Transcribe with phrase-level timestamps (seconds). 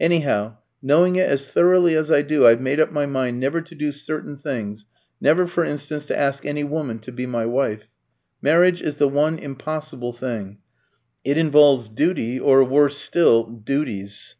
[0.00, 3.74] Anyhow, knowing it as thoroughly as I do, I've made up my mind never to
[3.76, 4.86] do certain things
[5.20, 7.86] never, for instance, to ask any woman to be my wife.
[8.42, 10.58] Marriage is the one impossible thing.
[11.24, 14.34] It involves duty, or, worse still, duties.